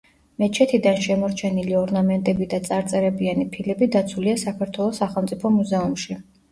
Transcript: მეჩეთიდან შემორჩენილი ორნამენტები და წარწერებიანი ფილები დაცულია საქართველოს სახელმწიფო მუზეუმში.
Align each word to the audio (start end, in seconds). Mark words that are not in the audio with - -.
მეჩეთიდან 0.43 0.95
შემორჩენილი 1.03 1.77
ორნამენტები 1.81 2.49
და 2.55 2.61
წარწერებიანი 2.71 3.47
ფილები 3.55 3.93
დაცულია 3.99 4.43
საქართველოს 4.49 5.05
სახელმწიფო 5.05 5.57
მუზეუმში. 5.63 6.25